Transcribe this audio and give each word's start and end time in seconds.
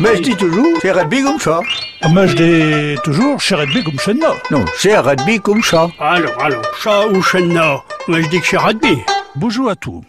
Mais 0.00 0.16
je 0.16 0.22
dis 0.22 0.36
toujours, 0.36 0.78
c'est 0.80 0.92
rugby 0.92 1.22
comme 1.22 1.40
ça. 1.40 1.60
Mais 2.08 2.28
je 2.28 2.36
dis 2.36 3.00
toujours, 3.02 3.40
chez 3.40 3.56
rugby 3.56 3.82
comme 3.82 3.98
chez 3.98 4.14
nous. 4.14 4.20
Non, 4.52 4.64
c'est 4.76 4.96
rugby 4.96 5.40
comme 5.40 5.62
ça. 5.62 5.88
Alors, 5.98 6.40
alors, 6.40 6.62
chat 6.80 7.08
ou 7.08 7.20
chenna 7.20 7.82
Moi, 8.06 8.22
je 8.22 8.28
dis 8.28 8.40
que 8.40 8.46
c'est 8.46 8.58
rugby. 8.58 8.98
Bonjour 9.34 9.68
à 9.68 9.74
tous. 9.74 10.04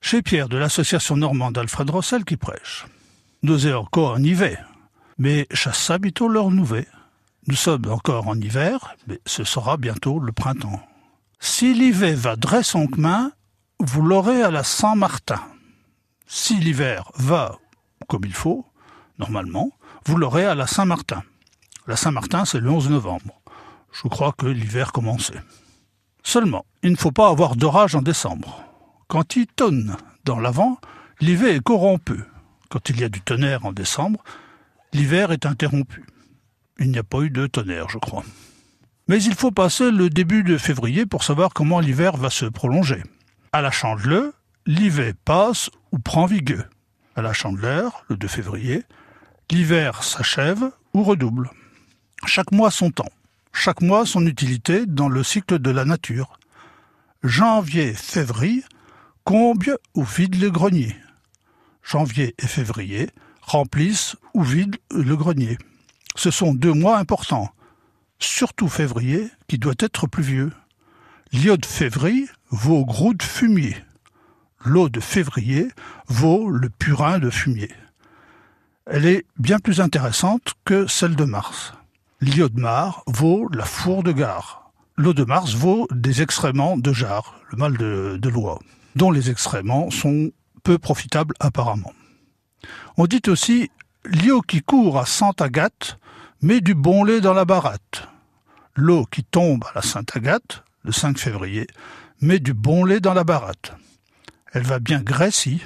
Chez 0.00 0.22
Pierre 0.22 0.48
de 0.48 0.56
l'association 0.56 1.16
normande 1.16 1.58
Alfred 1.58 1.90
Rossel 1.90 2.24
qui 2.24 2.36
prêche. 2.36 2.86
Nous 3.42 3.66
est 3.66 3.72
encore 3.72 4.12
en 4.12 4.22
hiver, 4.22 4.68
mais 5.18 5.48
chasse 5.52 5.90
bientôt 6.00 6.28
leur 6.28 6.52
nouvet. 6.52 6.86
Nous 7.48 7.56
sommes 7.56 7.86
encore 7.90 8.28
en 8.28 8.40
hiver, 8.40 8.94
mais 9.08 9.18
ce 9.26 9.42
sera 9.42 9.76
bientôt 9.76 10.20
le 10.20 10.30
printemps. 10.30 10.80
Si 11.40 11.74
l'hiver 11.74 12.16
va 12.16 12.36
dresser 12.36 12.70
son 12.70 12.86
main, 12.96 13.32
vous 13.80 14.02
l'aurez 14.02 14.42
à 14.42 14.52
la 14.52 14.62
Saint-Martin. 14.62 15.40
Si 16.28 16.54
l'hiver 16.54 17.10
va 17.16 17.58
comme 18.06 18.24
il 18.24 18.32
faut, 18.34 18.64
normalement, 19.18 19.70
vous 20.04 20.16
l'aurez 20.16 20.44
à 20.44 20.54
la 20.54 20.66
Saint-Martin. 20.66 21.22
La 21.86 21.96
Saint-Martin, 21.96 22.44
c'est 22.44 22.60
le 22.60 22.70
11 22.70 22.90
novembre. 22.90 23.40
Je 23.92 24.08
crois 24.08 24.32
que 24.32 24.46
l'hiver 24.46 24.92
commençait. 24.92 25.40
Seulement, 26.22 26.66
il 26.82 26.90
ne 26.90 26.96
faut 26.96 27.12
pas 27.12 27.28
avoir 27.28 27.56
d'orage 27.56 27.94
en 27.94 28.02
décembre. 28.02 28.62
Quand 29.08 29.36
il 29.36 29.46
tonne 29.46 29.96
dans 30.24 30.40
l'avant, 30.40 30.78
l'hiver 31.20 31.54
est 31.54 31.62
corrompu. 31.62 32.24
Quand 32.68 32.88
il 32.90 33.00
y 33.00 33.04
a 33.04 33.08
du 33.08 33.20
tonnerre 33.20 33.64
en 33.64 33.72
décembre, 33.72 34.22
l'hiver 34.92 35.30
est 35.30 35.46
interrompu. 35.46 36.04
Il 36.78 36.90
n'y 36.90 36.98
a 36.98 37.04
pas 37.04 37.20
eu 37.20 37.30
de 37.30 37.46
tonnerre, 37.46 37.88
je 37.88 37.98
crois. 37.98 38.24
Mais 39.08 39.22
il 39.22 39.34
faut 39.34 39.52
passer 39.52 39.92
le 39.92 40.10
début 40.10 40.42
de 40.42 40.58
février 40.58 41.06
pour 41.06 41.22
savoir 41.22 41.50
comment 41.54 41.78
l'hiver 41.78 42.16
va 42.16 42.28
se 42.28 42.44
prolonger. 42.44 43.02
À 43.52 43.62
la 43.62 43.70
Chandeleu, 43.70 44.34
l'hiver 44.66 45.14
passe 45.24 45.70
ou 45.92 45.98
prend 45.98 46.26
vigueur. 46.26 46.64
À 47.14 47.22
la 47.22 47.32
Chandeleur, 47.32 48.04
le 48.10 48.16
2 48.16 48.26
février, 48.26 48.82
l'hiver 49.50 50.02
s'achève 50.02 50.70
ou 50.94 51.02
redouble. 51.02 51.50
Chaque 52.26 52.52
mois 52.52 52.70
son 52.70 52.90
temps, 52.90 53.12
chaque 53.52 53.80
mois 53.80 54.06
son 54.06 54.26
utilité 54.26 54.86
dans 54.86 55.08
le 55.08 55.22
cycle 55.22 55.58
de 55.58 55.70
la 55.70 55.84
nature. 55.84 56.38
Janvier-février 57.22 58.64
comble 59.24 59.78
ou 59.94 60.04
vide 60.04 60.40
le 60.40 60.50
grenier. 60.50 60.96
Janvier 61.82 62.34
et 62.38 62.46
février 62.46 63.10
remplissent 63.42 64.16
ou 64.34 64.42
vident 64.42 64.78
le 64.90 65.16
grenier. 65.16 65.58
Ce 66.16 66.30
sont 66.30 66.54
deux 66.54 66.72
mois 66.72 66.98
importants, 66.98 67.52
surtout 68.18 68.68
février 68.68 69.28
qui 69.48 69.58
doit 69.58 69.74
être 69.78 70.06
pluvieux. 70.06 70.52
L'iode 71.32 71.66
février 71.66 72.28
vaut 72.50 72.84
gros 72.84 73.14
de 73.14 73.22
fumier 73.22 73.76
l'eau 74.66 74.88
de 74.88 75.00
février 75.00 75.68
vaut 76.08 76.50
le 76.50 76.68
purin 76.68 77.18
de 77.18 77.30
fumier. 77.30 77.70
Elle 78.88 79.06
est 79.06 79.26
bien 79.36 79.58
plus 79.58 79.80
intéressante 79.80 80.54
que 80.64 80.86
celle 80.86 81.16
de 81.16 81.24
mars. 81.24 81.72
L'eau 82.20 82.48
de 82.48 82.60
mars 82.60 83.00
vaut 83.08 83.48
la 83.52 83.64
four 83.64 84.04
de 84.04 84.12
gare. 84.12 84.70
L'eau 84.96 85.12
de 85.12 85.24
mars 85.24 85.54
vaut 85.54 85.88
des 85.90 86.22
excréments 86.22 86.78
de 86.78 86.92
jarre, 86.92 87.34
le 87.50 87.58
mal 87.58 87.76
de, 87.76 88.16
de 88.16 88.28
loi, 88.28 88.60
dont 88.94 89.10
les 89.10 89.28
excréments 89.28 89.90
sont 89.90 90.30
peu 90.62 90.78
profitables 90.78 91.34
apparemment. 91.40 91.92
On 92.96 93.06
dit 93.06 93.22
aussi 93.26 93.70
l'eau 94.04 94.40
qui 94.40 94.62
court 94.62 94.98
à 94.98 95.04
Sainte-Agathe 95.04 95.98
met 96.40 96.60
du 96.60 96.74
bon 96.74 97.02
lait 97.02 97.20
dans 97.20 97.34
la 97.34 97.44
baratte. 97.44 98.08
L'eau 98.76 99.04
qui 99.04 99.24
tombe 99.24 99.64
à 99.64 99.72
la 99.74 99.82
Sainte-Agathe, 99.82 100.62
le 100.84 100.92
5 100.92 101.18
février, 101.18 101.66
met 102.20 102.38
du 102.38 102.54
bon 102.54 102.84
lait 102.84 103.00
dans 103.00 103.14
la 103.14 103.24
baratte. 103.24 103.74
Elle 104.52 104.62
va 104.62 104.78
bien 104.78 105.00
graisser, 105.00 105.60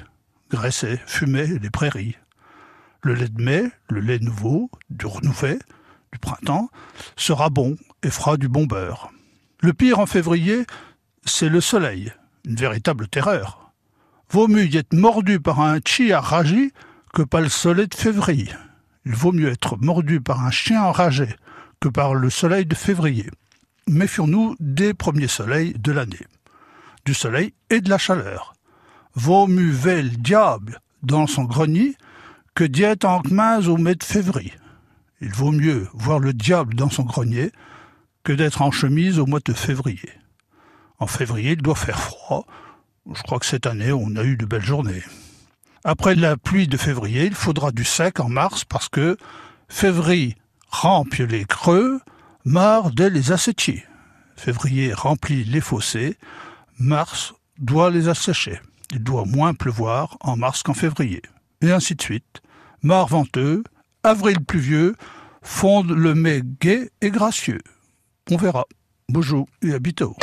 graisser, 0.49 0.99
fumer 1.05 1.45
les 1.59 1.69
prairies. 1.69 2.15
Le 3.03 3.13
lait 3.13 3.29
de 3.29 3.41
mai, 3.41 3.63
le 3.89 3.99
lait 3.99 4.19
nouveau, 4.19 4.69
du 4.89 5.05
renouvet, 5.05 5.59
du 6.11 6.19
printemps, 6.19 6.69
sera 7.15 7.49
bon 7.49 7.75
et 8.03 8.09
fera 8.09 8.37
du 8.37 8.47
bon 8.47 8.65
beurre. 8.65 9.11
Le 9.61 9.73
pire 9.73 9.99
en 9.99 10.05
février, 10.05 10.65
c'est 11.25 11.49
le 11.49 11.61
soleil, 11.61 12.13
une 12.45 12.55
véritable 12.55 13.07
terreur. 13.07 13.71
Vaut 14.29 14.47
mieux 14.47 14.65
y 14.65 14.77
être 14.77 14.93
mordu 14.93 15.39
par 15.39 15.61
un 15.61 15.79
chi 15.85 16.13
enragé 16.13 16.71
que 17.13 17.21
par 17.21 17.41
le 17.41 17.49
soleil 17.49 17.87
de 17.87 17.95
février. 17.95 18.51
Il 19.05 19.13
vaut 19.13 19.31
mieux 19.31 19.49
être 19.49 19.77
mordu 19.77 20.21
par 20.21 20.45
un 20.45 20.51
chien 20.51 20.83
enragé 20.83 21.27
que 21.79 21.89
par 21.89 22.13
le 22.13 22.29
soleil 22.29 22.65
de 22.65 22.75
février. 22.75 23.29
Méfions-nous 23.87 24.55
des 24.59 24.93
premiers 24.93 25.27
soleils 25.27 25.73
de 25.73 25.91
l'année, 25.91 26.27
du 27.05 27.13
soleil 27.13 27.53
et 27.69 27.81
de 27.81 27.89
la 27.89 27.97
chaleur 27.97 28.53
vaut 29.15 29.47
mieux 29.47 29.73
le 29.85 30.17
diable 30.17 30.79
dans 31.03 31.27
son 31.27 31.43
grenier 31.43 31.95
que 32.55 32.63
d'y 32.63 32.85
en 32.85 33.21
main 33.29 33.65
au 33.67 33.77
mai 33.77 33.95
de 33.95 34.03
février. 34.03 34.53
Il 35.21 35.31
vaut 35.33 35.51
mieux 35.51 35.87
voir 35.93 36.19
le 36.19 36.33
diable 36.33 36.75
dans 36.75 36.89
son 36.89 37.03
grenier 37.03 37.51
que 38.23 38.33
d'être 38.33 38.61
en 38.61 38.71
chemise 38.71 39.19
au 39.19 39.25
mois 39.25 39.39
de 39.43 39.53
février. 39.53 40.09
En 40.99 41.07
février, 41.07 41.51
il 41.51 41.61
doit 41.61 41.75
faire 41.75 41.99
froid. 41.99 42.45
Je 43.13 43.21
crois 43.23 43.39
que 43.39 43.45
cette 43.45 43.65
année, 43.65 43.91
on 43.91 44.15
a 44.15 44.23
eu 44.23 44.37
de 44.37 44.45
belles 44.45 44.63
journées. 44.63 45.03
Après 45.83 46.15
la 46.15 46.37
pluie 46.37 46.67
de 46.67 46.77
février, 46.77 47.25
il 47.25 47.33
faudra 47.33 47.71
du 47.71 47.83
sec 47.83 48.19
en 48.19 48.29
mars 48.29 48.65
parce 48.65 48.89
que 48.89 49.17
février 49.67 50.37
remplit 50.69 51.27
les 51.27 51.45
creux, 51.45 51.99
mars 52.45 52.91
dès 52.93 53.09
les 53.09 53.31
assétiers. 53.31 53.85
Février 54.35 54.93
remplit 54.93 55.43
les 55.43 55.61
fossés, 55.61 56.17
mars 56.77 57.33
doit 57.57 57.89
les 57.89 58.07
assécher 58.07 58.59
il 58.91 59.03
doit 59.03 59.25
moins 59.25 59.53
pleuvoir 59.53 60.17
en 60.19 60.35
mars 60.35 60.63
qu'en 60.63 60.73
février. 60.73 61.21
Et 61.61 61.71
ainsi 61.71 61.95
de 61.95 62.01
suite. 62.01 62.41
Mars 62.83 63.11
venteux, 63.11 63.63
avril 64.03 64.43
pluvieux, 64.43 64.95
fonde 65.43 65.91
le 65.91 66.15
mai 66.15 66.41
gai 66.59 66.89
et 67.01 67.11
gracieux. 67.11 67.61
On 68.31 68.37
verra. 68.37 68.65
Bonjour 69.09 69.47
et 69.61 69.73
à 69.73 69.79
bientôt. 69.79 70.15